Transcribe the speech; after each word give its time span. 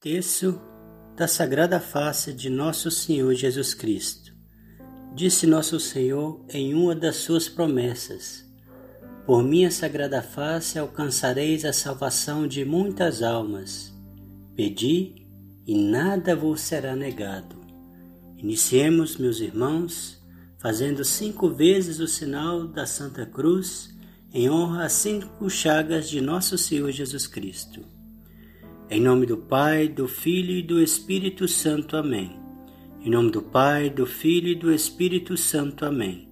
Terço 0.00 0.60
da 1.16 1.26
Sagrada 1.26 1.80
Face 1.80 2.32
de 2.32 2.48
Nosso 2.48 2.88
Senhor 2.88 3.34
Jesus 3.34 3.74
Cristo. 3.74 4.32
Disse 5.12 5.44
Nosso 5.44 5.80
Senhor 5.80 6.44
em 6.50 6.72
uma 6.72 6.94
das 6.94 7.16
suas 7.16 7.48
promessas: 7.48 8.48
Por 9.26 9.42
minha 9.42 9.72
sagrada 9.72 10.22
face 10.22 10.78
alcançareis 10.78 11.64
a 11.64 11.72
salvação 11.72 12.46
de 12.46 12.64
muitas 12.64 13.24
almas. 13.24 13.92
Pedi 14.54 15.26
e 15.66 15.76
nada 15.76 16.36
vos 16.36 16.60
será 16.60 16.94
negado. 16.94 17.56
Iniciemos, 18.36 19.16
meus 19.16 19.40
irmãos, 19.40 20.22
fazendo 20.58 21.04
cinco 21.04 21.50
vezes 21.50 21.98
o 21.98 22.06
sinal 22.06 22.68
da 22.68 22.86
Santa 22.86 23.26
Cruz 23.26 23.92
em 24.32 24.48
honra 24.48 24.84
às 24.84 24.92
cinco 24.92 25.50
chagas 25.50 26.08
de 26.08 26.20
Nosso 26.20 26.56
Senhor 26.56 26.92
Jesus 26.92 27.26
Cristo. 27.26 27.97
Em 28.90 29.02
nome 29.02 29.26
do 29.26 29.36
Pai, 29.36 29.86
do 29.86 30.08
Filho 30.08 30.52
e 30.52 30.62
do 30.62 30.80
Espírito 30.80 31.46
Santo. 31.46 31.94
Amém. 31.94 32.40
Em 33.02 33.10
nome 33.10 33.30
do 33.30 33.42
Pai, 33.42 33.90
do 33.90 34.06
Filho 34.06 34.48
e 34.48 34.54
do 34.54 34.72
Espírito 34.72 35.36
Santo. 35.36 35.84
Amém. 35.84 36.26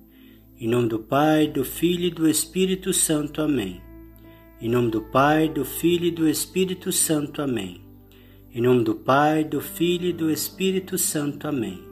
Em 0.59 0.67
nome 0.67 0.89
do 0.89 0.99
Pai, 0.99 1.47
do 1.47 1.63
Filho 1.63 2.07
e 2.07 2.11
do 2.11 2.27
Espírito 2.27 2.95
Santo. 2.95 3.43
Amém. 3.43 3.83
Em 4.59 4.71
nome 4.71 4.91
do 4.91 5.03
Pai, 5.03 5.51
do 5.51 5.67
Filho 5.67 6.07
e 6.07 6.11
do 6.11 6.27
Espírito 6.27 6.91
Santo. 6.91 7.43
Amém. 7.43 7.83
Em 8.51 8.63
nome 8.63 8.85
do 8.85 8.95
Pai, 8.95 9.45
do 9.45 9.61
Filho 9.61 10.09
e 10.09 10.13
do 10.15 10.31
Espírito 10.31 10.97
Santo. 10.97 11.49
Amém. 11.49 11.85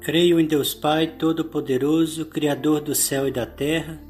Creio 0.00 0.38
em 0.38 0.46
Deus 0.46 0.74
Pai 0.74 1.08
Todo-Poderoso, 1.08 2.26
Criador 2.26 2.80
do 2.80 2.94
céu 2.94 3.26
e 3.26 3.32
da 3.32 3.46
terra 3.46 4.09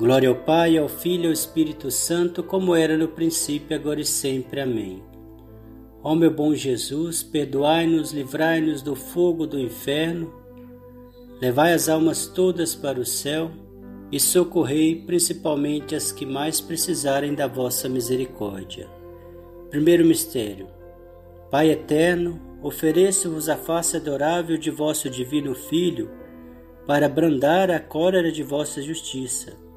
Glória 0.00 0.30
ao 0.30 0.34
Pai, 0.34 0.78
ao 0.78 0.88
Filho 0.88 1.24
e 1.24 1.26
ao 1.26 1.32
Espírito 1.34 1.90
Santo, 1.90 2.42
como 2.42 2.74
era 2.74 2.96
no 2.96 3.06
princípio, 3.06 3.76
agora 3.76 4.00
e 4.00 4.04
sempre. 4.06 4.62
Amém. 4.62 5.02
Ó 6.02 6.14
meu 6.14 6.30
bom 6.30 6.54
Jesus, 6.54 7.22
perdoai-nos, 7.22 8.10
livrai-nos 8.10 8.80
do 8.80 8.96
fogo 8.96 9.46
do 9.46 9.60
inferno, 9.60 10.32
levai 11.38 11.74
as 11.74 11.86
almas 11.86 12.26
todas 12.26 12.74
para 12.74 12.98
o 12.98 13.04
céu 13.04 13.50
e 14.10 14.18
socorrei 14.18 15.04
principalmente 15.04 15.94
as 15.94 16.10
que 16.10 16.24
mais 16.24 16.62
precisarem 16.62 17.34
da 17.34 17.46
vossa 17.46 17.86
misericórdia. 17.86 18.88
Primeiro 19.68 20.02
mistério. 20.02 20.66
Pai 21.50 21.68
eterno, 21.68 22.40
ofereço-vos 22.62 23.50
a 23.50 23.56
face 23.58 23.98
adorável 23.98 24.56
de 24.56 24.70
vosso 24.70 25.10
divino 25.10 25.54
Filho, 25.54 26.10
para 26.86 27.06
brandar 27.06 27.70
a 27.70 27.78
cólera 27.78 28.32
de 28.32 28.42
vossa 28.42 28.80
justiça 28.80 29.68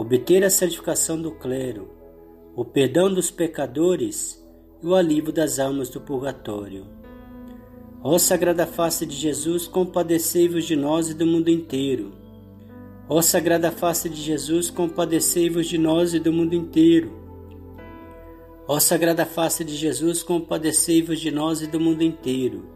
obter 0.00 0.44
a 0.44 0.48
santificação 0.48 1.20
do 1.20 1.32
clero, 1.32 1.90
o 2.54 2.64
perdão 2.64 3.12
dos 3.12 3.32
pecadores 3.32 4.40
e 4.80 4.86
o 4.86 4.94
alívio 4.94 5.32
das 5.32 5.58
almas 5.58 5.88
do 5.88 6.00
purgatório. 6.00 6.86
Ó 8.00 8.16
Sagrada 8.16 8.64
Face 8.64 9.04
de 9.04 9.16
Jesus, 9.16 9.66
compadecei-vos 9.66 10.66
de 10.66 10.76
nós 10.76 11.10
e 11.10 11.14
do 11.14 11.26
mundo 11.26 11.48
inteiro. 11.50 12.12
Ó 13.08 13.20
Sagrada 13.20 13.72
Face 13.72 14.08
de 14.08 14.22
Jesus, 14.22 14.70
compadecei-vos 14.70 15.66
de 15.66 15.76
nós 15.76 16.14
e 16.14 16.20
do 16.20 16.32
mundo 16.32 16.54
inteiro. 16.54 17.10
Ó 18.68 18.78
Sagrada 18.78 19.26
Face 19.26 19.64
de 19.64 19.74
Jesus, 19.74 20.22
compadecei-vos 20.22 21.18
de 21.18 21.32
nós 21.32 21.60
e 21.60 21.66
do 21.66 21.80
mundo 21.80 22.04
inteiro. 22.04 22.66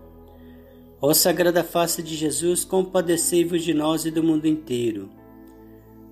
Ó 1.00 1.15
Sagrada 1.15 1.62
Face 1.62 2.03
de 2.03 2.16
Jesus, 2.16 2.65
compadecei-vos 2.65 3.62
de 3.62 3.72
nós 3.72 4.04
e 4.04 4.10
do 4.10 4.25
mundo 4.25 4.49
inteiro. 4.49 5.22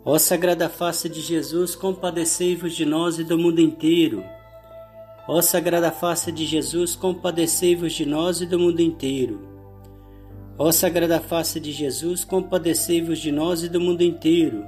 Ó 0.02 0.18
Sagrada 0.18 0.66
Face 0.70 1.10
de 1.10 1.20
Jesus, 1.20 1.74
compadecei-vos 1.74 2.74
de 2.74 2.86
nós 2.86 3.18
e 3.18 3.24
do 3.24 3.36
mundo 3.36 3.60
inteiro. 3.60 4.24
Ó 5.28 5.42
Sagrada 5.42 5.92
Face 5.92 6.32
de 6.32 6.46
Jesus, 6.46 6.96
compadecei-vos 6.96 7.92
de 7.92 8.06
nós 8.06 8.40
e 8.40 8.46
do 8.46 8.58
mundo 8.58 8.80
inteiro. 8.80 9.38
Ó 10.56 10.72
Sagrada 10.72 11.20
Face 11.20 11.60
de 11.60 11.70
Jesus, 11.70 12.24
compadecei-vos 12.24 13.18
de 13.18 13.30
nós 13.30 13.62
e 13.62 13.68
do 13.68 13.78
mundo 13.78 14.02
inteiro. 14.02 14.64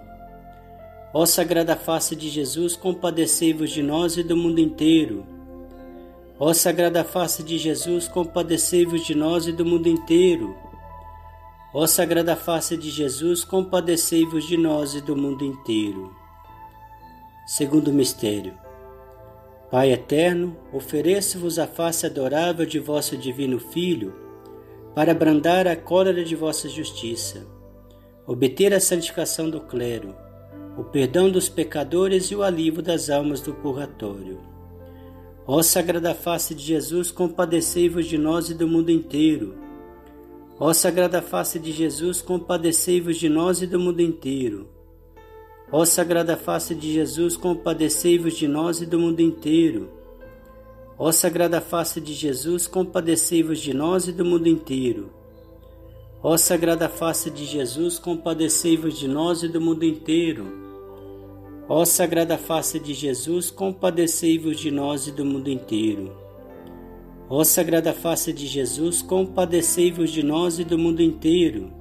Ó 1.14 1.24
Sagrada 1.24 1.76
Face 1.76 2.14
de 2.14 2.28
Jesus, 2.28 2.76
compadecei-vos 2.76 3.70
de 3.70 3.82
nós 3.82 4.18
e 4.18 4.22
do 4.22 4.36
mundo 4.36 4.60
inteiro. 4.60 5.24
Ó 6.38 6.52
Sagrada 6.52 7.04
Face 7.04 7.42
de 7.42 7.56
Jesus, 7.56 8.06
compadecei-vos 8.06 9.06
de 9.06 9.14
nós 9.14 9.46
e 9.46 9.52
do 9.52 9.64
mundo 9.64 9.88
inteiro. 9.88 10.54
Ó 11.74 11.86
Sagrada 11.86 12.36
Face 12.36 12.76
de 12.76 12.90
Jesus, 12.90 13.44
compadecei-vos 13.44 14.46
de 14.46 14.58
nós 14.58 14.94
e 14.94 15.00
do 15.00 15.16
mundo 15.16 15.42
inteiro. 15.42 16.14
Segundo 17.46 17.90
mistério. 17.90 18.52
Pai 19.70 19.90
eterno, 19.90 20.54
ofereço-vos 20.70 21.58
a 21.58 21.66
face 21.66 22.04
adorável 22.04 22.66
de 22.66 22.78
vosso 22.78 23.16
divino 23.16 23.58
Filho, 23.58 24.12
para 24.94 25.12
abrandar 25.12 25.66
a 25.66 25.74
cólera 25.74 26.22
de 26.22 26.36
vossa 26.36 26.68
justiça, 26.68 27.46
obter 28.26 28.74
a 28.74 28.80
santificação 28.80 29.48
do 29.48 29.62
clero, 29.62 30.14
o 30.76 30.84
perdão 30.84 31.30
dos 31.30 31.48
pecadores 31.48 32.26
e 32.26 32.36
o 32.36 32.42
alívio 32.42 32.82
das 32.82 33.08
almas 33.08 33.40
do 33.40 33.54
purgatório. 33.54 34.38
Ó 35.46 35.62
Sagrada 35.62 36.14
Face 36.14 36.54
de 36.54 36.64
Jesus, 36.64 37.10
compadecei-vos 37.10 38.04
de 38.04 38.18
nós 38.18 38.50
e 38.50 38.54
do 38.54 38.68
mundo 38.68 38.90
inteiro 38.90 39.71
Ó 40.58 40.72
Sagrada 40.72 41.20
Face 41.22 41.58
de 41.58 41.72
Jesus, 41.72 42.22
compadecei-vos 42.22 43.16
de 43.16 43.28
nós 43.28 43.62
e 43.62 43.66
do 43.66 43.80
mundo 43.80 44.00
inteiro. 44.00 44.68
Ó 45.70 45.84
Sagrada 45.84 46.36
Face 46.36 46.74
de 46.74 46.92
Jesus, 46.92 47.36
compadecei-vos 47.36 48.36
de 48.36 48.46
nós 48.46 48.80
e 48.80 48.86
do 48.86 48.98
mundo 48.98 49.20
inteiro. 49.20 49.90
Ó 50.98 51.10
Sagrada 51.10 51.60
Face 51.60 52.00
de 52.00 52.12
Jesus, 52.12 52.66
compadecei-vos 52.66 53.58
de 53.58 53.72
nós 53.72 54.06
e 54.06 54.12
do 54.12 54.24
mundo 54.24 54.46
inteiro. 54.46 55.10
Ó 56.22 56.36
Sagrada 56.36 56.88
Face 56.88 57.30
de 57.30 57.44
Jesus, 57.44 57.98
compadecei-vos 57.98 58.98
de 58.98 59.08
nós 59.08 59.42
e 59.42 59.48
do 59.48 59.60
mundo 59.60 59.84
inteiro. 59.84 60.46
Ó 61.68 61.84
Sagrada 61.84 62.36
Face 62.36 62.78
de 62.78 62.92
Jesus, 62.92 63.50
compadecei-vos 63.50 64.60
de 64.60 64.70
nós 64.70 65.08
e 65.08 65.12
do 65.12 65.24
mundo 65.24 65.48
inteiro. 65.48 66.21
Ó 67.34 67.44
Sagrada 67.44 67.94
Face 67.94 68.30
de 68.30 68.46
Jesus, 68.46 69.00
compadecei-vos 69.00 70.10
de 70.10 70.22
nós 70.22 70.58
e 70.58 70.64
do 70.64 70.76
mundo 70.76 71.00
inteiro. 71.00 71.72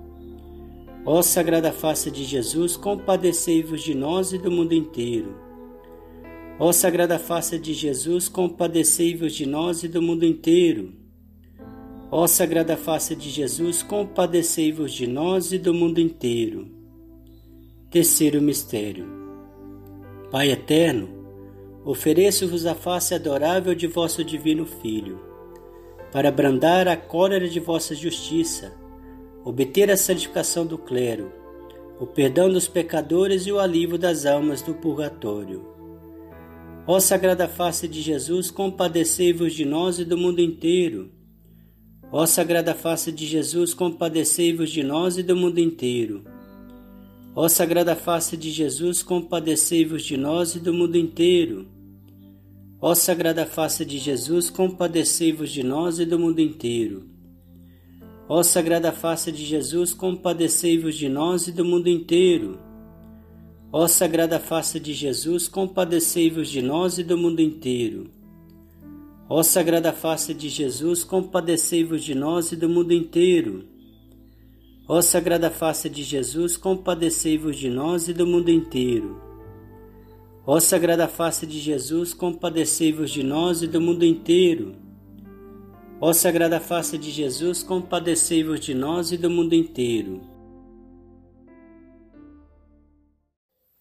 Ó 1.06 1.22
Sagrada 1.22 1.74
Face 1.74 2.10
de 2.10 2.24
Jesus, 2.24 2.78
compadecei-vos 2.78 3.84
de 3.84 3.94
nós 3.94 4.32
e 4.32 4.38
do 4.38 4.50
mundo 4.50 4.72
inteiro. 4.74 5.36
Ó 6.58 6.72
Sagrada 6.72 7.20
Face 7.20 7.60
de 7.60 7.74
Jesus, 7.74 8.30
compadecei-vos 8.30 9.34
de 9.34 9.46
nós 9.46 9.84
e 9.84 9.90
do 9.90 10.02
mundo 10.02 10.26
inteiro. 10.26 10.94
Ó 12.10 12.26
Sagrada 12.28 12.78
Face 12.78 13.14
de 13.14 13.30
Jesus, 13.30 13.84
compadecei-vos 13.84 14.94
de 14.94 15.06
nós 15.06 15.52
e 15.52 15.58
do 15.58 15.74
mundo 15.74 16.00
inteiro. 16.00 16.66
Terceiro 17.90 18.42
mistério. 18.42 19.06
Pai 20.32 20.50
eterno, 20.50 21.10
ofereço-vos 21.84 22.66
a 22.66 22.74
face 22.74 23.14
adorável 23.14 23.76
de 23.76 23.86
vosso 23.86 24.24
divino 24.24 24.66
Filho, 24.66 25.31
para 26.12 26.32
brandar 26.32 26.88
a 26.88 26.98
cólera 26.98 27.48
de 27.48 27.60
vossa 27.60 27.96
justiça, 27.96 28.74
obter 29.44 29.90
a 29.90 29.98
santificação 29.98 30.66
do 30.66 30.78
clero, 30.78 31.32
o 32.00 32.06
perdão 32.06 32.50
dos 32.50 32.68
pecadores 32.68 33.46
e 33.48 33.52
o 33.52 33.60
alívio 33.60 33.98
das 33.98 34.26
almas 34.26 34.62
do 34.62 34.74
purgatório. 34.74 35.66
Ó 36.88 37.00
Sagrada 37.00 37.48
Face 37.48 37.88
de 37.88 38.02
Jesus, 38.02 38.52
compadecei-vos 38.52 39.54
de 39.54 39.66
nós 39.66 40.00
e 40.00 40.06
do 40.06 40.18
mundo 40.18 40.42
inteiro 40.42 41.22
Ó 42.14 42.26
Sagrada 42.26 42.76
Face 42.76 43.10
de 43.10 43.26
Jesus, 43.26 43.74
compadecei-vos 43.74 44.70
de 44.70 44.84
nós 44.84 45.18
e 45.18 45.24
do 45.24 45.34
mundo 45.34 45.60
inteiro. 45.60 46.26
Ó 47.34 47.48
Sagrada 47.48 47.96
Face 47.96 48.36
de 48.36 48.52
Jesus, 48.52 49.02
compadecei-vos 49.02 50.04
de 50.04 50.18
nós 50.18 50.54
e 50.54 50.60
do 50.60 50.74
mundo 50.74 50.98
inteiro. 50.98 51.70
Ó 52.84 52.96
Sagrada 52.96 53.46
Face 53.46 53.86
de 53.86 54.00
Jesus, 54.00 54.50
compadecei-vos 54.50 55.52
de 55.52 55.62
nós 55.62 56.00
e 56.00 56.06
do 56.06 56.18
mundo 56.18 56.42
inteiro. 56.42 57.04
Ó 58.28 58.42
Sagrada 58.42 58.92
Face 58.92 59.32
de 59.32 59.46
Jesus, 59.46 59.94
compadecei-vos 59.94 60.96
de 60.96 61.08
nós 61.08 61.48
e 61.48 61.52
do 61.52 61.64
mundo 61.64 61.90
inteiro. 61.90 62.58
Ó 63.72 63.88
Sagrada 63.88 64.40
Face 64.40 64.80
de 64.80 64.94
Jesus, 64.94 65.48
compadecei-vos 65.48 66.50
de 66.50 66.64
nós 66.64 66.98
e 66.98 67.04
do 67.04 67.16
mundo 67.16 67.40
inteiro. 67.40 68.10
Ó 69.30 69.44
Sagrada 69.44 69.94
Face 69.94 70.34
de 70.34 70.50
Jesus, 70.50 71.04
compadecei-vos 71.04 72.04
de 72.04 72.16
nós 72.16 72.52
e 72.52 72.56
do 72.56 72.68
mundo 72.68 72.94
inteiro. 72.94 73.64
Ó 74.88 75.00
Sagrada 75.04 75.52
Face 75.52 75.88
de 75.88 76.02
Jesus, 76.02 76.58
compadecei-vos 76.58 77.58
de 77.58 77.70
nós 77.70 78.08
e 78.08 78.14
do 78.14 78.26
mundo 78.26 78.50
inteiro. 78.50 79.31
Ó 80.44 80.60
Sagrada 80.60 81.08
Face 81.08 81.46
de 81.46 81.60
Jesus, 81.60 82.16
compadecei-vos 82.16 83.12
de 83.12 83.22
nós 83.22 83.62
e 83.62 83.68
do 83.68 83.80
mundo 83.80 84.04
inteiro. 84.04 84.76
Ó 86.00 86.12
Sagrada 86.14 86.60
Face 86.60 86.98
de 86.98 87.12
Jesus, 87.12 87.62
compadecei-vos 87.62 88.60
de 88.60 88.74
nós 88.74 89.12
e 89.12 89.18
do 89.18 89.30
mundo 89.30 89.54
inteiro. 89.54 90.20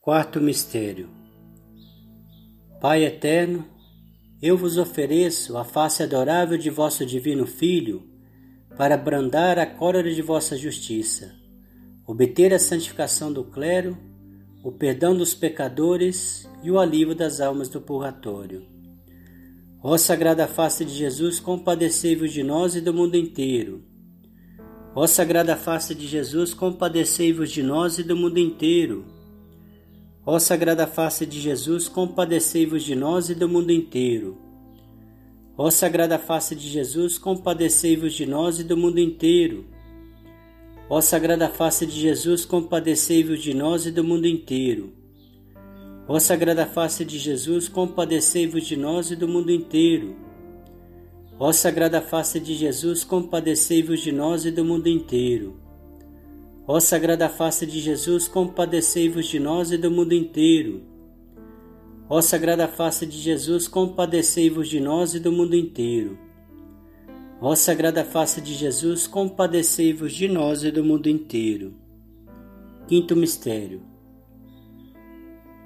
Quarto 0.01 0.39
mistério. 0.39 1.09
Pai 2.79 3.05
eterno, 3.05 3.65
eu 4.43 4.55
vos 4.55 4.77
ofereço 4.77 5.57
a 5.57 5.65
face 5.65 6.03
adorável 6.03 6.59
de 6.59 6.69
vosso 6.69 7.07
divino 7.07 7.47
Filho, 7.47 8.07
para 8.77 8.99
brandar 8.99 9.59
a 9.59 9.65
cólera 9.65 10.12
de 10.12 10.21
vossa 10.21 10.59
justiça, 10.59 11.35
obter 12.07 12.53
a 12.53 12.59
santificação 12.59 13.33
do 13.33 13.45
clero, 13.45 13.97
o 14.62 14.71
perdão 14.71 15.17
dos 15.17 15.35
pecadores 15.35 16.50
e 16.62 16.71
o 16.71 16.79
alívio 16.79 17.15
das 17.15 17.41
almas 17.41 17.69
do 17.69 17.81
purgatório. 17.81 18.62
Ó 19.83 19.97
Sagrada 19.97 20.47
Face 20.47 20.85
de 20.85 20.93
Jesus, 20.93 21.41
compadecei-vos 21.41 22.33
de 22.33 22.43
nós 22.43 22.75
e 22.75 22.81
do 22.81 22.93
mundo 22.93 23.17
inteiro. 23.17 23.83
Ó 24.95 25.07
Sagrada 25.07 25.57
Face 25.57 25.95
de 25.95 26.07
Jesus, 26.07 26.53
compadecei-vos 26.53 27.51
de 27.51 27.62
nós 27.62 27.99
e 27.99 28.03
do 28.03 28.15
mundo 28.15 28.39
inteiro. 28.39 29.07
Ó 30.27 30.39
Sagrada 30.39 30.87
Face 30.87 31.25
de 31.25 31.41
Jesus, 31.41 31.89
compadecei-vos 31.89 32.83
de 32.83 32.95
nós 32.95 33.31
e 33.31 33.35
do 33.35 33.49
mundo 33.49 33.73
inteiro. 33.73 34.37
Ó 35.57 35.71
Sagrada 35.71 36.19
Face 36.19 36.55
de 36.55 36.69
Jesus, 36.69 37.17
compadecei-vos 37.17 38.12
de 38.12 38.27
nós 38.27 38.59
e 38.59 38.65
do 38.65 38.77
mundo 38.77 38.99
inteiro. 38.99 39.65
Ó 40.91 41.01
Sagrada 41.01 41.49
Face 41.49 41.87
de 41.87 41.99
Jesus, 41.99 42.45
compadecei-vos 42.45 43.41
de 43.41 43.55
nós 43.55 43.87
e 43.87 43.91
do 43.91 44.05
mundo 44.05 44.27
inteiro. 44.27 45.00
Ó 46.12 46.19
Sagrada 46.19 46.67
Face 46.67 47.05
de 47.05 47.21
Jesus, 47.21 47.69
compadecei-vos 47.69 48.67
de 48.67 48.77
nós 48.77 49.12
e 49.12 49.15
do 49.15 49.29
mundo 49.29 49.53
inteiro. 49.53 50.17
Ó 51.39 51.53
Sagrada 51.53 52.03
Face 52.03 52.41
de 52.41 52.57
Jesus, 52.57 53.05
compadecei-vos 53.05 54.01
de 54.01 54.11
nós 54.11 54.45
e 54.45 54.51
do 54.51 54.65
mundo 54.65 54.89
inteiro. 54.89 55.55
Ó 56.67 56.81
Sagrada 56.81 57.29
Face 57.29 57.65
de 57.65 57.79
Jesus, 57.79 58.27
compadecei-vos 58.27 59.25
de 59.25 59.39
nós 59.39 59.71
e 59.71 59.79
do 59.79 59.89
mundo 59.89 60.12
inteiro. 60.12 60.83
Ó 62.09 62.21
Sagrada 62.21 62.67
Face 62.67 63.07
de 63.07 63.17
Jesus, 63.17 63.69
compadecei-vos 63.69 64.69
de 64.69 64.81
nós 64.81 65.15
e 65.15 65.21
do 65.21 65.31
mundo 65.31 65.55
inteiro. 65.55 66.19
Ó 67.41 67.55
Sagrada 67.55 68.05
Face 68.05 68.41
de 68.41 68.53
Jesus, 68.53 69.07
compadecei-vos 69.07 70.12
de 70.12 70.27
nós 70.27 70.65
e 70.65 70.73
do 70.73 70.83
mundo 70.83 71.09
inteiro. 71.09 71.73
Quinto 72.89 73.15
Mistério. 73.15 73.89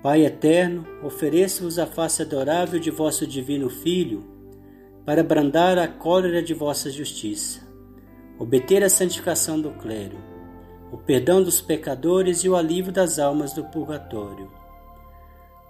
Pai 0.04 0.24
eterno, 0.24 0.86
ofereço-vos 1.02 1.80
a 1.80 1.86
face 1.86 2.22
adorável 2.22 2.78
de 2.78 2.92
vosso 2.92 3.26
divino 3.26 3.68
Filho, 3.68 4.22
para 5.04 5.24
brandar 5.24 5.78
a 5.78 5.88
cólera 5.88 6.40
de 6.40 6.54
vossa 6.54 6.90
justiça, 6.90 7.66
obter 8.38 8.84
a 8.84 8.88
santificação 8.88 9.60
do 9.60 9.72
clero 9.72 10.34
o 10.94 10.96
perdão 10.96 11.42
dos 11.42 11.60
pecadores 11.60 12.44
e 12.44 12.48
o 12.48 12.54
alívio 12.54 12.92
das 12.92 13.18
almas 13.18 13.52
do 13.52 13.64
purgatório. 13.64 14.48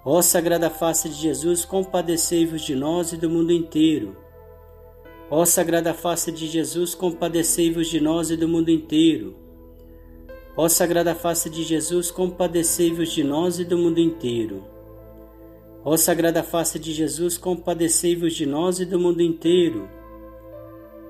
Ó 0.04 0.20
Sagrada 0.20 0.68
Face 0.68 1.08
de 1.08 1.14
Jesus, 1.14 1.64
compadecei-vos 1.64 2.60
de 2.60 2.76
nós 2.76 3.14
e 3.14 3.16
do 3.16 3.30
mundo 3.30 3.50
inteiro. 3.50 4.14
Ó 5.30 5.46
Sagrada 5.46 5.94
Face 5.94 6.30
de 6.30 6.46
Jesus, 6.46 6.94
compadecei-vos 6.94 7.88
de 7.88 8.02
nós 8.02 8.28
e 8.28 8.36
do 8.36 8.46
mundo 8.46 8.70
inteiro. 8.70 9.43
Ó 10.56 10.68
Sagrada 10.68 11.16
Face 11.16 11.50
de 11.50 11.64
Jesus, 11.64 12.12
compadecei-vos 12.12 13.10
de 13.10 13.24
nós 13.24 13.58
e 13.58 13.64
do 13.64 13.76
mundo 13.76 13.98
inteiro. 13.98 14.62
Ó 15.84 15.96
Sagrada 15.96 16.44
Face 16.44 16.78
de 16.78 16.92
Jesus, 16.92 17.36
compadecei-vos 17.36 18.34
de 18.34 18.46
nós 18.46 18.78
e 18.78 18.84
do 18.84 18.98
mundo 18.98 19.20
inteiro. 19.20 19.88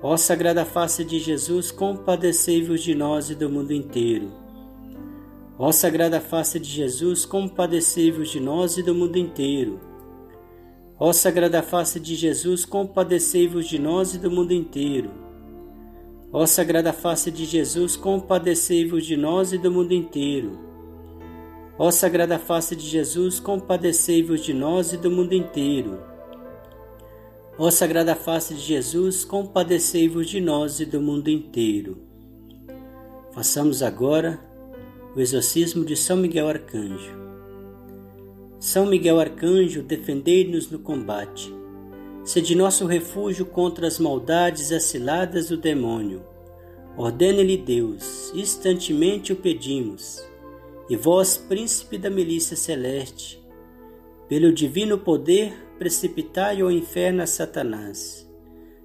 Ó 0.03 0.17
Sagrada 0.17 0.65
Face 0.65 1.05
de 1.05 1.19
Jesus, 1.19 1.71
compadecei-vos 1.71 2.83
de 2.83 2.95
nós 2.95 3.29
e 3.29 3.35
do 3.35 3.51
mundo 3.51 3.73
inteiro. 3.73 4.33
Ó 5.59 5.71
Sagrada 5.71 6.23
Face 6.23 6.59
de 6.59 6.71
Jesus, 6.71 7.27
compadecei-vos 7.27 8.31
de 8.31 8.41
nós 8.41 8.79
e 8.79 8.83
do 8.83 8.95
mundo 8.95 9.19
inteiro. 9.19 9.79
Ó 10.99 11.13
Sagrada 11.13 11.63
Face 11.63 12.01
de 12.01 12.15
Jesus, 12.15 12.65
compadecei-vos 12.65 13.69
de 13.69 13.79
nós 13.79 14.15
e 14.15 14.19
do 14.19 14.31
mundo 14.31 14.53
inteiro. 14.53 15.24
Ó 16.37 16.47
Sagrada 16.47 16.93
Face 16.93 17.31
de 17.31 17.45
Jesus, 17.45 17.95
compadecei-vos 17.95 19.07
de 19.07 19.17
nós 19.17 19.53
e 19.53 19.57
do 19.57 19.71
mundo 19.71 19.95
inteiro. 19.95 20.59
Ó 21.79 21.93
Sagrada 21.93 22.41
Face 22.41 22.75
de 22.75 22.85
Jesus, 22.85 23.39
compadecei-vos 23.39 24.41
de 24.41 24.53
nós 24.53 24.93
e 24.93 24.97
do 24.97 25.13
mundo 25.13 25.33
inteiro. 25.33 26.03
Ó 27.57 27.71
Sagrada 27.71 28.17
Face 28.17 28.53
de 28.53 28.63
Jesus, 28.63 29.25
compadecei-vos 29.25 30.29
de 30.29 30.41
nós 30.41 30.81
e 30.81 30.85
do 30.85 31.01
mundo 31.01 31.29
inteiro. 31.29 31.99
Façamos 33.31 33.81
agora 33.81 34.41
o 35.15 35.21
exorcismo 35.21 35.85
de 35.85 35.95
São 35.95 36.17
Miguel 36.17 36.49
Arcanjo. 36.49 37.17
São 38.59 38.87
Miguel 38.87 39.21
Arcanjo, 39.21 39.85
defendei-nos 39.85 40.69
no 40.69 40.81
combate. 40.81 41.55
Sede 42.25 42.55
nosso 42.55 42.87
refúgio 42.87 43.45
contra 43.45 43.87
as 43.87 43.99
maldades 43.99 44.73
as 44.73 44.85
ciladas 44.85 45.49
do 45.49 45.59
demônio. 45.59 46.25
Ordene-lhe 46.97 47.57
Deus, 47.57 48.33
instantemente 48.35 49.33
o 49.33 49.37
pedimos. 49.37 50.25
E 50.89 50.97
vós, 50.97 51.37
príncipe 51.37 51.99
da 51.99 52.11
milícia 52.11 52.57
celeste, 52.57 53.43
pelo 54.29 54.53
divino 54.53 54.99
poder, 54.99 55.53
precipitai 55.79 56.61
ao 56.61 56.71
inferno 56.71 57.23
a 57.23 57.27
Satanás 57.27 58.25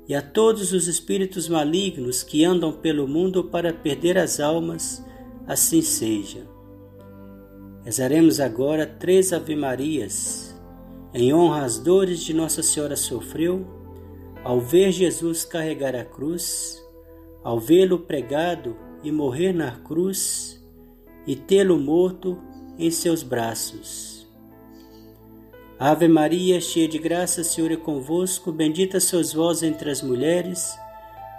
e 0.08 0.16
a 0.16 0.24
todos 0.24 0.74
os 0.74 0.88
espíritos 0.88 1.48
malignos 1.48 2.24
que 2.24 2.44
andam 2.44 2.72
pelo 2.74 3.08
mundo 3.08 3.44
para 3.44 3.72
perder 3.72 4.18
as 4.18 4.40
almas, 4.40 5.06
assim 5.46 5.84
seja. 5.84 6.48
Rezaremos 7.84 8.40
agora 8.40 8.88
três 8.88 9.32
Ave-Marias, 9.32 10.60
em 11.14 11.32
honra 11.32 11.64
às 11.64 11.78
dores 11.78 12.22
de 12.22 12.34
Nossa 12.34 12.64
Senhora 12.64 12.96
sofreu, 12.96 13.66
ao 14.44 14.60
ver 14.60 14.92
Jesus 14.92 15.46
carregar 15.46 15.96
a 15.96 16.04
cruz, 16.04 16.84
ao 17.44 17.60
vê-lo 17.60 18.00
pregado 18.00 18.76
e 19.04 19.12
morrer 19.12 19.54
na 19.54 19.72
cruz, 19.72 20.64
e 21.26 21.36
tê-lo 21.36 21.78
morto 21.78 22.42
em 22.78 22.90
seus 22.90 23.24
braços. 23.24 24.28
Ave 25.78 26.08
Maria, 26.08 26.60
cheia 26.60 26.88
de 26.88 26.98
graça, 26.98 27.44
Senhor 27.44 27.72
é 27.72 27.78
convosco, 27.78 28.52
bendita 28.52 29.00
sois 29.00 29.32
vós 29.32 29.64
entre 29.64 29.90
as 29.90 30.02
mulheres, 30.02 30.78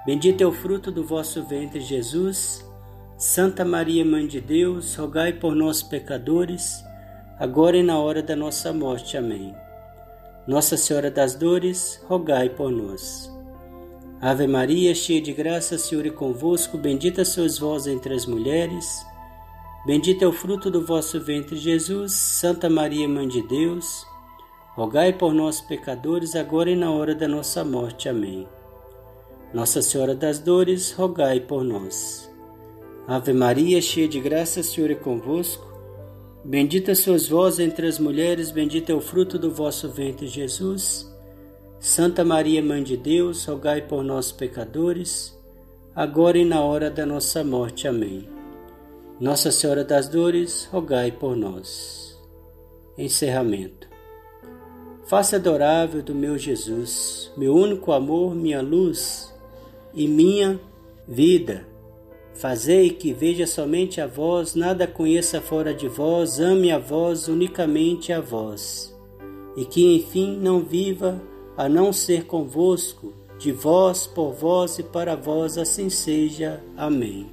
bendito 0.07 0.42
é 0.42 0.47
o 0.47 0.52
fruto 0.52 0.90
do 0.90 1.04
vosso 1.04 1.42
ventre, 1.45 1.80
Jesus. 1.80 2.64
Santa 3.19 3.66
Maria, 3.66 4.02
Mãe 4.02 4.26
de 4.26 4.40
Deus, 4.40 4.95
rogai 4.95 5.35
por 5.35 5.54
nós, 5.54 5.83
pecadores, 5.83 6.83
agora 7.38 7.76
e 7.76 7.83
na 7.83 7.99
hora 7.99 8.23
da 8.23 8.35
nossa 8.35 8.73
morte. 8.73 9.19
Amém. 9.19 9.54
Nossa 10.47 10.75
Senhora 10.75 11.11
das 11.11 11.35
Dores, 11.35 12.02
rogai 12.09 12.49
por 12.49 12.71
nós. 12.71 13.30
Ave 14.22 14.46
Maria, 14.46 14.94
cheia 14.94 15.18
de 15.18 15.32
graça, 15.32 15.78
Senhor 15.78 16.04
é 16.04 16.10
convosco, 16.10 16.76
bendita 16.76 17.24
sois 17.24 17.58
vós 17.58 17.86
entre 17.86 18.12
as 18.12 18.26
mulheres, 18.26 19.02
bendito 19.86 20.22
é 20.22 20.26
o 20.26 20.32
fruto 20.32 20.70
do 20.70 20.84
vosso 20.84 21.18
ventre, 21.18 21.56
Jesus. 21.56 22.12
Santa 22.12 22.68
Maria, 22.68 23.08
Mãe 23.08 23.26
de 23.26 23.40
Deus, 23.40 24.06
rogai 24.74 25.10
por 25.14 25.32
nós, 25.32 25.62
pecadores, 25.62 26.36
agora 26.36 26.70
e 26.70 26.76
na 26.76 26.90
hora 26.90 27.14
da 27.14 27.26
nossa 27.26 27.64
morte. 27.64 28.10
Amém. 28.10 28.46
Nossa 29.54 29.80
Senhora 29.80 30.14
das 30.14 30.38
Dores, 30.38 30.92
rogai 30.92 31.40
por 31.40 31.64
nós. 31.64 32.30
Ave 33.08 33.32
Maria, 33.32 33.80
cheia 33.80 34.06
de 34.06 34.20
graça, 34.20 34.62
Senhor 34.62 34.90
é 34.90 34.94
convosco, 34.94 35.66
bendita 36.44 36.94
sois 36.94 37.26
vós 37.26 37.58
entre 37.58 37.86
as 37.86 37.98
mulheres, 37.98 38.50
bendito 38.50 38.92
é 38.92 38.94
o 38.94 39.00
fruto 39.00 39.38
do 39.38 39.50
vosso 39.50 39.88
ventre, 39.88 40.26
Jesus. 40.26 41.09
Santa 41.80 42.22
Maria, 42.22 42.62
Mãe 42.62 42.82
de 42.82 42.94
Deus, 42.94 43.46
rogai 43.46 43.80
por 43.80 44.04
nós, 44.04 44.30
pecadores, 44.30 45.34
agora 45.96 46.37
e 46.37 46.44
na 46.44 46.60
hora 46.60 46.90
da 46.90 47.06
nossa 47.06 47.42
morte. 47.42 47.88
Amém. 47.88 48.28
Nossa 49.18 49.50
Senhora 49.50 49.82
das 49.82 50.06
Dores, 50.06 50.68
rogai 50.70 51.10
por 51.10 51.34
nós. 51.34 52.20
Encerramento. 52.99 53.88
Faça 55.06 55.37
adorável 55.37 56.02
do 56.02 56.14
meu 56.14 56.37
Jesus, 56.37 57.32
meu 57.34 57.54
único 57.54 57.92
amor, 57.92 58.34
minha 58.34 58.60
luz 58.60 59.34
e 59.94 60.06
minha 60.06 60.60
vida. 61.08 61.66
Fazei 62.34 62.90
que 62.90 63.14
veja 63.14 63.46
somente 63.46 64.02
a 64.02 64.06
vós, 64.06 64.54
nada 64.54 64.87
conheça 64.87 65.40
fora 65.40 65.72
de 65.72 65.88
vós, 65.88 66.40
ame 66.40 66.70
a 66.70 66.78
vós, 66.78 67.26
unicamente 67.26 68.12
a 68.12 68.20
vós, 68.20 68.94
e 69.56 69.64
que 69.64 69.96
enfim 69.96 70.37
não 70.37 70.60
viva 70.60 71.29
a 71.57 71.69
não 71.69 71.92
ser 71.92 72.25
convosco, 72.25 73.12
de 73.38 73.52
vós, 73.52 74.07
por 74.07 74.33
vós 74.33 74.78
e 74.78 74.83
para 74.83 75.16
vós, 75.16 75.57
assim 75.57 75.88
seja. 75.88 76.62
Amém. 76.76 77.26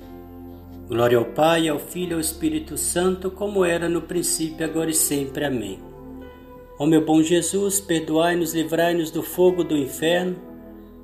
Glória 0.88 1.18
ao 1.18 1.26
Pai, 1.26 1.68
ao 1.68 1.78
Filho 1.78 2.12
e 2.12 2.14
ao 2.14 2.20
Espírito 2.22 2.78
Santo, 2.78 3.30
como 3.30 3.66
era 3.66 3.90
no 3.90 4.02
princípio, 4.02 4.66
agora 4.66 4.90
e 4.90 4.94
sempre. 4.94 5.44
Amém. 5.44 5.80
Ó 6.80 6.86
meu 6.86 7.04
bom 7.04 7.22
Jesus, 7.22 7.80
perdoai-nos, 7.80 8.54
livrai-nos 8.54 9.12
do 9.12 9.22
fogo 9.22 9.64
do 9.64 9.76
inferno, 9.76 10.38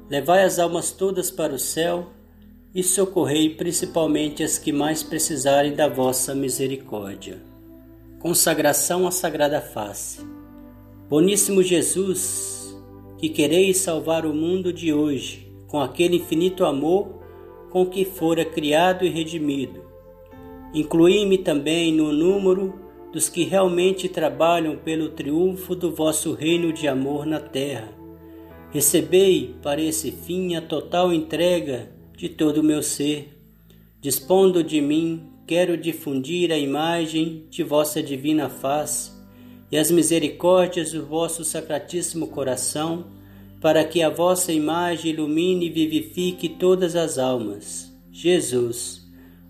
levai 0.10 0.44
as 0.44 0.60
almas 0.60 0.92
todas 0.92 1.30
para 1.32 1.54
o 1.54 1.60
céu 1.60 2.08
e 2.74 2.82
socorrei 2.82 3.50
principalmente 3.50 4.44
as 4.44 4.58
que 4.58 4.72
mais 4.72 5.04
precisarem 5.04 5.76
da 5.76 5.88
vossa 5.88 6.34
misericórdia. 6.34 7.42
Consagração 8.20 9.06
à 9.06 9.12
Sagrada 9.12 9.60
Face. 9.60 10.22
Boníssimo 11.10 11.62
Jesus, 11.62 12.63
que 13.24 13.30
quereis 13.30 13.78
salvar 13.78 14.26
o 14.26 14.34
mundo 14.34 14.74
de 14.74 14.94
hoje 14.94 15.48
com 15.68 15.80
aquele 15.80 16.18
infinito 16.18 16.66
amor 16.66 17.08
com 17.70 17.86
que 17.86 18.04
fora 18.04 18.44
criado 18.44 19.06
e 19.06 19.10
redimido. 19.10 19.82
Incluí-me 20.74 21.38
também 21.38 21.94
no 21.94 22.12
número 22.12 22.78
dos 23.14 23.30
que 23.30 23.46
realmente 23.46 24.10
trabalham 24.10 24.76
pelo 24.76 25.08
triunfo 25.08 25.74
do 25.74 25.90
vosso 25.90 26.34
reino 26.34 26.74
de 26.74 26.86
amor 26.86 27.26
na 27.26 27.40
terra. 27.40 27.98
Recebei 28.72 29.56
para 29.64 29.82
esse 29.82 30.12
fim 30.12 30.56
a 30.56 30.62
total 30.62 31.14
entrega 31.14 31.94
de 32.18 32.28
todo 32.28 32.58
o 32.58 32.64
meu 32.64 32.84
ser. 32.84 33.40
Dispondo 34.02 34.62
de 34.62 34.82
mim, 34.82 35.30
quero 35.48 35.78
difundir 35.78 36.52
a 36.52 36.58
imagem 36.58 37.46
de 37.50 37.64
vossa 37.64 38.04
divina 38.04 38.50
face 38.50 39.13
e 39.74 39.78
as 39.78 39.90
misericórdias 39.90 40.92
do 40.92 41.04
vosso 41.04 41.44
sacratíssimo 41.44 42.28
coração, 42.28 43.08
para 43.60 43.84
que 43.84 44.04
a 44.04 44.10
vossa 44.12 44.54
imagem 44.54 45.12
ilumine 45.12 45.66
e 45.66 45.70
vivifique 45.72 46.48
todas 46.48 46.96
as 46.96 47.18
almas. 47.18 47.92
Jesus, 48.12 49.02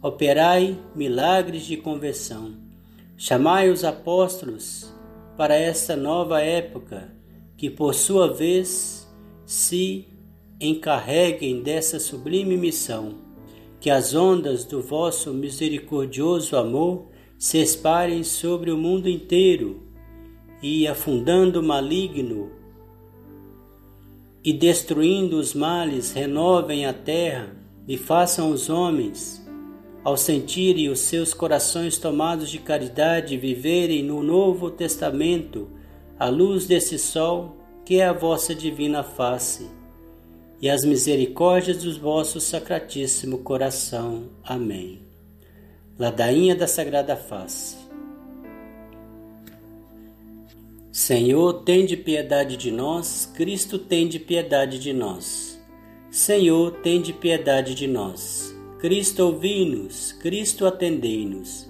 operai 0.01 0.79
milagres 0.95 1.63
de 1.63 1.75
conversão. 1.75 2.55
Chamai 3.17 3.69
os 3.69 3.83
apóstolos 3.83 4.89
para 5.35 5.55
esta 5.55 5.97
nova 5.97 6.39
época, 6.39 7.13
que 7.57 7.69
por 7.69 7.93
sua 7.93 8.33
vez 8.33 9.05
se 9.45 10.07
encarreguem 10.57 11.61
dessa 11.61 11.99
sublime 11.99 12.55
missão, 12.55 13.15
que 13.77 13.89
as 13.89 14.15
ondas 14.15 14.63
do 14.63 14.81
vosso 14.81 15.33
misericordioso 15.33 16.55
amor 16.55 17.09
se 17.37 17.57
espalhem 17.57 18.23
sobre 18.23 18.71
o 18.71 18.77
mundo 18.77 19.09
inteiro 19.09 19.91
e 20.63 20.87
afundando 20.87 21.59
o 21.59 21.63
maligno 21.63 22.49
e 24.41 24.53
destruindo 24.53 25.37
os 25.37 25.53
males, 25.53 26.13
renovem 26.13 26.85
a 26.85 26.93
terra 26.93 27.53
e 27.85 27.97
façam 27.97 28.49
os 28.49 28.69
homens, 28.69 29.45
ao 30.05 30.15
sentirem 30.15 30.89
os 30.89 30.99
seus 30.99 31.33
corações 31.33 31.97
tomados 31.97 32.49
de 32.49 32.59
caridade, 32.59 33.37
viverem 33.37 34.03
no 34.03 34.23
Novo 34.23 34.71
Testamento 34.71 35.69
a 36.17 36.29
luz 36.29 36.65
desse 36.65 36.97
sol 36.97 37.57
que 37.85 37.99
é 37.99 38.05
a 38.05 38.13
vossa 38.13 38.55
divina 38.55 39.03
face 39.03 39.69
e 40.61 40.69
as 40.69 40.85
misericórdias 40.85 41.83
do 41.83 41.99
vosso 41.99 42.39
sacratíssimo 42.39 43.39
coração. 43.39 44.29
Amém. 44.43 45.01
Ladainha 45.99 46.55
da 46.55 46.67
Sagrada 46.67 47.17
Face. 47.17 47.82
Senhor, 50.93 51.63
tende 51.63 51.97
piedade 51.97 52.55
de 52.55 52.69
nós. 52.69 53.27
Cristo, 53.33 53.79
tende 53.79 54.19
piedade 54.19 54.77
de 54.77 54.93
nós. 54.93 55.59
Senhor, 56.11 56.69
tende 56.83 57.11
piedade 57.11 57.73
de 57.73 57.87
nós. 57.87 58.55
Cristo, 58.77 59.23
ouvi-nos. 59.23 60.11
Cristo, 60.11 60.67
atendei-nos. 60.67 61.67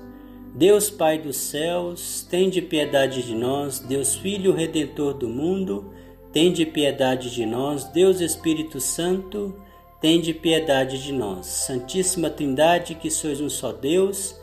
Deus 0.54 0.90
Pai 0.90 1.18
dos 1.18 1.38
céus, 1.38 2.28
tende 2.30 2.62
piedade 2.62 3.24
de 3.24 3.34
nós. 3.34 3.80
Deus 3.80 4.14
Filho 4.14 4.52
Redentor 4.52 5.14
do 5.14 5.30
mundo, 5.30 5.94
tende 6.34 6.66
piedade 6.66 7.34
de 7.34 7.46
nós. 7.46 7.86
Deus 7.86 8.20
Espírito 8.20 8.82
Santo, 8.82 9.56
tende 10.02 10.34
piedade 10.34 11.02
de 11.02 11.14
nós. 11.14 11.46
Santíssima 11.46 12.30
Trindade, 12.30 12.96
que 12.96 13.10
sois 13.10 13.40
um 13.40 13.50
só 13.50 13.72
Deus, 13.72 14.38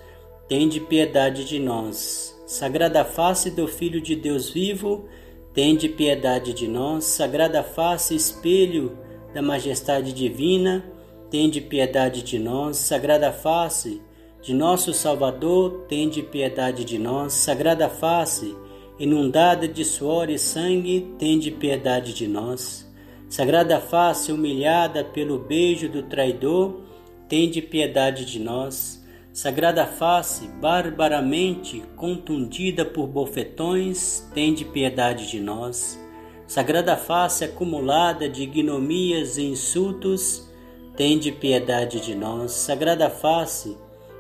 tende 0.49 0.81
piedade 0.81 1.45
de 1.45 1.59
nós. 1.59 2.30
Sagrada 2.51 3.05
face 3.05 3.49
do 3.49 3.69
Filho 3.69 4.01
de 4.01 4.17
Deus 4.17 4.51
vivo, 4.51 5.09
tende 5.55 5.89
piedade 5.89 6.53
de 6.53 6.67
nós. 6.67 7.05
Sagrada 7.05 7.63
face, 7.63 8.13
espelho 8.17 8.99
da 9.33 9.41
majestade 9.41 10.13
divina, 10.13 10.85
tende 11.31 11.61
piedade 11.61 12.25
de 12.25 12.41
nós. 12.41 12.77
Sagrada 12.77 13.31
face 13.31 14.03
de 14.43 14.53
nosso 14.53 14.93
Salvador, 14.93 15.85
tende 15.89 16.25
piedade 16.25 16.85
de 16.85 16.99
nós. 16.99 17.35
Sagrada 17.35 17.89
face, 17.89 18.57
inundada 18.99 19.69
de 19.69 19.85
suor 19.85 20.29
e 20.29 20.37
sangue, 20.37 21.15
tende 21.21 21.53
piedade 21.53 22.13
de 22.13 22.27
nós. 22.27 22.85
Sagrada 23.29 23.79
face, 23.79 24.33
humilhada 24.33 25.05
pelo 25.05 25.39
beijo 25.39 25.89
do 25.89 26.03
traidor, 26.03 26.81
tende 27.29 27.63
piedade 27.63 28.25
de 28.25 28.41
nós. 28.41 29.00
Sagrada 29.43 29.87
face, 29.87 30.47
barbaramente 30.61 31.83
contundida 31.97 32.85
por 32.85 33.07
bofetões, 33.07 34.29
tende 34.35 34.67
piedade 34.67 35.31
de 35.31 35.41
nós. 35.41 35.99
Sagrada 36.47 36.95
face 36.95 37.47
acumulada 37.47 38.29
de 38.29 38.43
ignomias 38.43 39.39
e 39.39 39.45
insultos, 39.45 40.47
tende 40.95 41.33
piedade 41.33 42.01
de 42.01 42.15
nós. 42.15 42.53
Sagrada 42.53 43.09
face, 43.09 43.79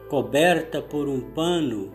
coberta 0.09 0.81
por 0.81 1.07
um 1.07 1.21
pano 1.21 1.93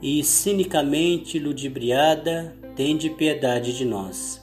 e 0.00 0.22
cinicamente 0.22 1.36
ludibriada, 1.36 2.56
tende 2.76 3.10
piedade 3.10 3.76
de 3.76 3.84
nós. 3.84 4.40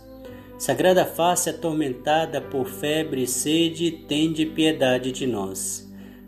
Sagrada 0.58 1.06
face 1.06 1.50
atormentada 1.50 2.42
por 2.42 2.68
febre 2.68 3.24
e 3.24 3.27
sede, 3.27 3.92
tende 4.10 4.46
piedade 4.46 5.13
de 5.13 5.25
nós. 5.25 5.85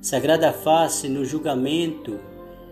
Sagrada 0.10 0.54
face 0.54 1.10
no 1.10 1.26
julgamento, 1.26 2.18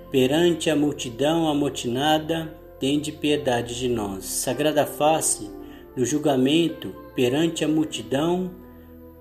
perante 0.09 0.69
a 0.69 0.75
multidão 0.75 1.49
amotinada, 1.49 2.57
tende 2.79 3.11
piedade 3.11 3.77
de 3.77 3.89
nós. 3.89 4.23
Sagrada 4.23 4.85
face 4.85 5.51
no 5.97 6.05
julgamento, 6.05 6.95
perante 7.13 7.65
a 7.65 7.67
multidão 7.67 8.51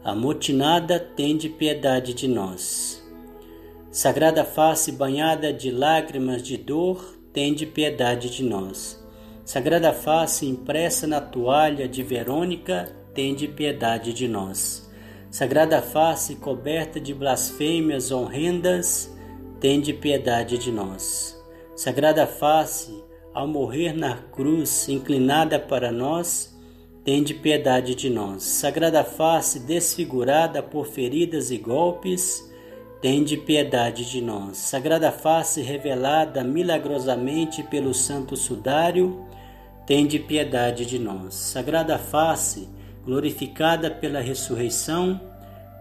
amotinada, 0.04 1.00
tende 1.00 1.48
piedade 1.48 2.14
de 2.14 2.28
nós. 2.28 3.04
Sagrada 3.90 4.44
face 4.44 4.92
banhada 4.92 5.52
de 5.52 5.72
lágrimas 5.72 6.40
de 6.40 6.56
dor, 6.56 7.18
tende 7.32 7.66
piedade 7.66 8.30
de 8.30 8.44
nós. 8.44 9.04
Sagrada 9.44 9.92
face 9.92 10.46
impressa 10.46 11.04
na 11.04 11.20
toalha 11.20 11.88
de 11.88 12.04
Verônica, 12.04 12.94
tende 13.12 13.48
piedade 13.48 14.12
de 14.12 14.28
nós. 14.28 14.83
Sagrada 15.34 15.82
face 15.82 16.36
coberta 16.36 17.00
de 17.00 17.12
blasfêmias 17.12 18.12
horrendas, 18.12 19.12
tende 19.58 19.92
piedade 19.92 20.56
de 20.56 20.70
nós. 20.70 21.36
Sagrada 21.74 22.24
face, 22.24 23.02
ao 23.34 23.44
morrer 23.44 23.92
na 23.92 24.16
cruz, 24.16 24.88
inclinada 24.88 25.58
para 25.58 25.90
nós, 25.90 26.56
tende 27.02 27.34
piedade 27.34 27.96
de 27.96 28.08
nós. 28.08 28.44
Sagrada 28.44 29.02
face 29.02 29.58
desfigurada 29.58 30.62
por 30.62 30.86
feridas 30.86 31.50
e 31.50 31.58
golpes, 31.58 32.48
tende 33.02 33.36
piedade 33.36 34.08
de 34.08 34.20
nós. 34.20 34.56
Sagrada 34.58 35.10
face 35.10 35.60
revelada 35.60 36.44
milagrosamente 36.44 37.60
pelo 37.64 37.92
santo 37.92 38.36
sudário, 38.36 39.26
tende 39.84 40.16
piedade 40.16 40.86
de 40.86 41.00
nós. 41.00 41.34
Sagrada 41.34 41.98
face 41.98 42.72
glorificada 43.04 43.90
pela 43.90 44.20
ressurreição, 44.20 45.20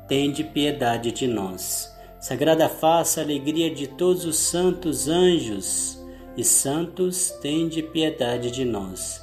tende 0.07 0.43
piedade 0.43 1.11
de 1.11 1.27
nós. 1.27 1.91
Sagrada 2.19 2.69
face, 2.69 3.19
alegria 3.19 3.73
de 3.73 3.87
todos 3.87 4.25
os 4.25 4.37
santos 4.37 5.07
anjos 5.07 6.01
e 6.37 6.43
santos, 6.43 7.31
tende 7.41 7.81
piedade 7.81 8.51
de 8.51 8.63
nós. 8.63 9.21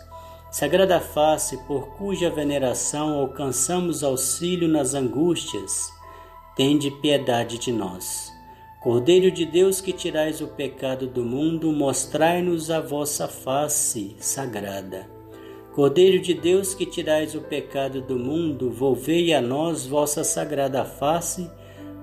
Sagrada 0.50 1.00
face, 1.00 1.56
por 1.66 1.96
cuja 1.96 2.28
veneração 2.28 3.18
alcançamos 3.18 4.02
auxílio 4.02 4.68
nas 4.68 4.94
angústias, 4.94 5.92
tende 6.56 6.90
piedade 6.90 7.58
de 7.58 7.70
nós. 7.70 8.32
Cordeiro 8.80 9.30
de 9.30 9.44
Deus 9.44 9.80
que 9.80 9.92
tirais 9.92 10.40
o 10.40 10.48
pecado 10.48 11.06
do 11.06 11.22
mundo, 11.22 11.70
mostrai-nos 11.70 12.70
a 12.70 12.80
vossa 12.80 13.28
face 13.28 14.16
sagrada. 14.18 15.19
Cordeiro 15.72 16.20
de 16.20 16.34
Deus 16.34 16.74
que 16.74 16.84
tirais 16.84 17.34
o 17.34 17.42
pecado 17.42 18.00
do 18.00 18.18
mundo, 18.18 18.70
volvei 18.70 19.32
a 19.32 19.40
nós 19.40 19.86
vossa 19.86 20.24
sagrada 20.24 20.84
face, 20.84 21.48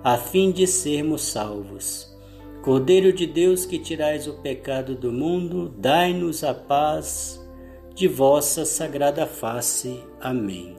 a 0.03 0.17
fim 0.17 0.51
de 0.51 0.65
sermos 0.65 1.23
salvos. 1.23 2.15
Cordeiro 2.63 3.11
de 3.11 3.27
Deus 3.27 3.65
que 3.65 3.77
tirais 3.77 4.25
o 4.25 4.41
pecado 4.41 4.95
do 4.95 5.11
mundo, 5.11 5.73
dai-nos 5.77 6.43
a 6.43 6.53
paz 6.53 7.45
de 7.93 8.07
vossa 8.07 8.63
sagrada 8.63 9.25
face. 9.25 10.01
Amém. 10.21 10.75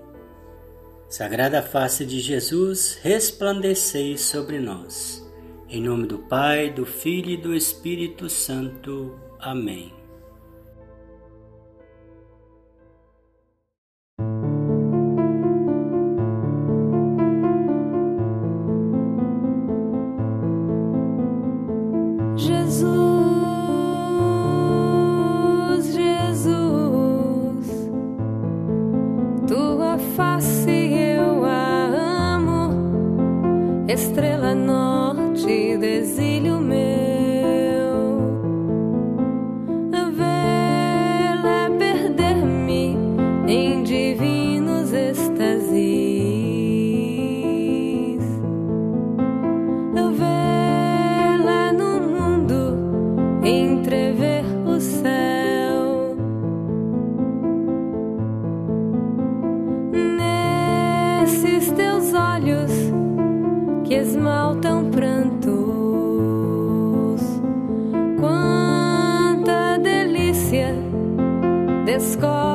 Sagrada 1.09 1.63
face 1.63 2.07
de 2.07 2.21
Jesus, 2.21 2.99
resplandecei 3.03 4.17
sobre 4.17 4.59
nós. 4.59 5.27
Em 5.69 5.83
nome 5.83 6.07
do 6.07 6.19
Pai, 6.19 6.71
do 6.71 6.87
Filho 6.87 7.31
e 7.31 7.37
do 7.37 7.55
Espírito 7.55 8.31
Santo. 8.31 9.15
Amém. 9.39 9.98
estrela 33.89 34.55
norte, 34.55 35.79
desílio 35.79 36.61
meu. 36.61 37.08
score. 72.09 72.48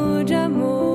Num 0.00 0.26
ramalhete. 0.26 0.89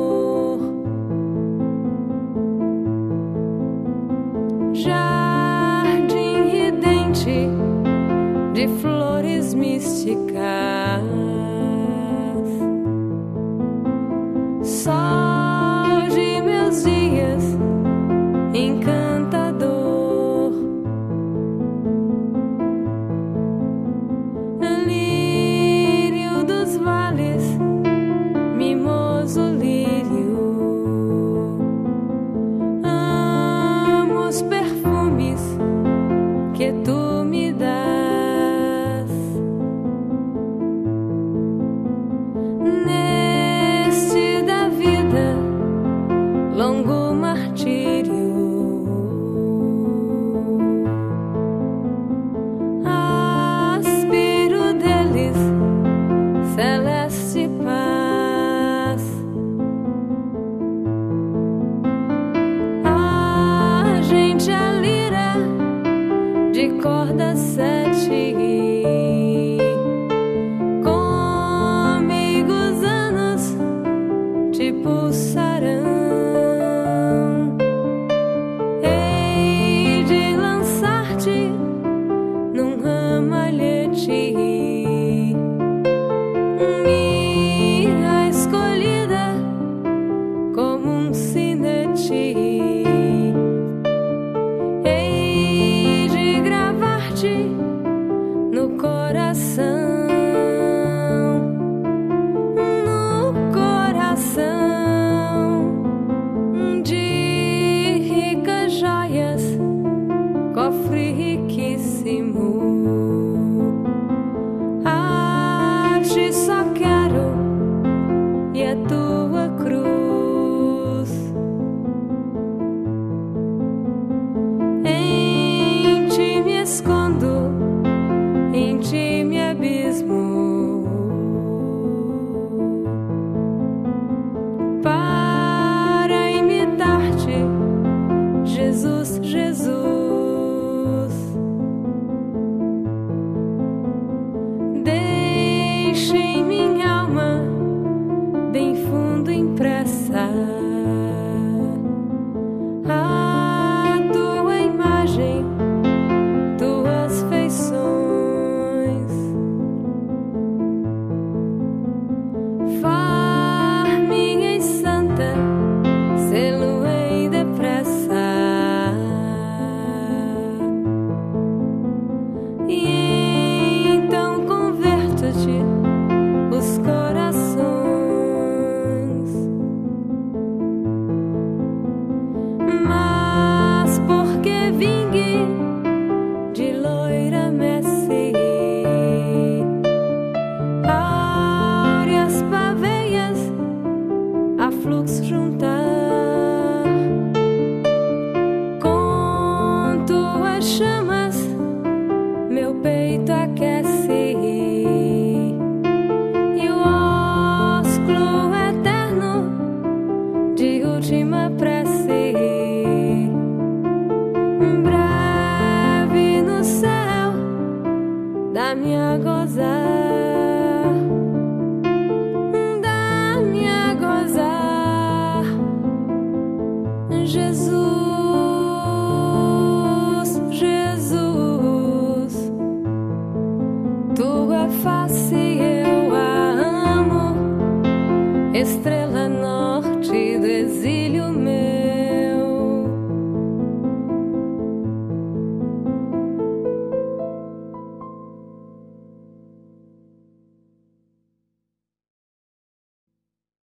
desire. 219.56 219.95